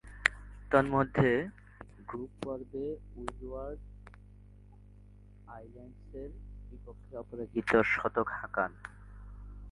[0.71, 1.31] তন্মধ্যে,
[2.07, 2.85] গ্রুপ পর্বে
[3.15, 3.79] উইন্ডওয়ার্ড
[5.47, 6.29] আইল্যান্ডসের
[6.69, 8.71] বিপক্ষে অপরাজিত শতক হাঁকান।